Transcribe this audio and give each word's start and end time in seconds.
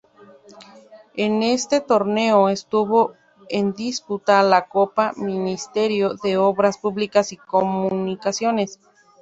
En 1.13 1.43
este 1.43 1.79
torneo 1.79 2.49
estuvo 2.49 3.13
en 3.49 3.73
disputa 3.73 4.41
la 4.41 4.67
Copa 4.67 5.13
Ministerio 5.15 6.15
de 6.23 6.37
Obras 6.37 6.79
Públicas 6.79 7.31
y 7.33 7.37
Comunicaciones. 7.37 8.79